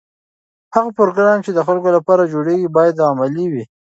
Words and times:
هغه 0.75 0.89
پروګرام 0.99 1.39
چې 1.45 1.51
د 1.53 1.59
خلکو 1.67 1.89
لپاره 1.97 2.29
جوړیږي 2.33 2.69
باید 2.77 3.03
عملي 3.09 3.45
وي. 3.51 3.63